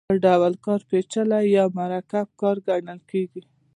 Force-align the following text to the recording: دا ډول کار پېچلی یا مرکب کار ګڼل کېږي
دا 0.09 0.15
ډول 0.25 0.53
کار 0.65 0.79
پېچلی 0.89 1.43
یا 1.55 1.63
مرکب 1.77 2.27
کار 2.41 2.55
ګڼل 2.67 2.99
کېږي 3.09 3.41